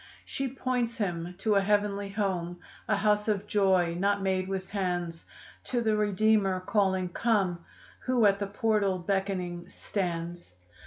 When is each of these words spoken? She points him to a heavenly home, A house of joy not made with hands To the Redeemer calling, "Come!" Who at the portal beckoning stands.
She 0.25 0.47
points 0.47 0.97
him 0.97 1.35
to 1.37 1.53
a 1.53 1.61
heavenly 1.61 2.09
home, 2.09 2.59
A 2.87 2.95
house 2.97 3.27
of 3.27 3.45
joy 3.45 3.93
not 3.93 4.19
made 4.23 4.47
with 4.47 4.71
hands 4.71 5.25
To 5.65 5.79
the 5.79 5.95
Redeemer 5.95 6.59
calling, 6.59 7.09
"Come!" 7.09 7.63
Who 8.05 8.25
at 8.25 8.39
the 8.39 8.47
portal 8.47 8.97
beckoning 8.97 9.69
stands. 9.69 10.55